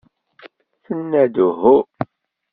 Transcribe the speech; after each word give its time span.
Tenna-d 0.85 1.35
uhu. 1.47 1.77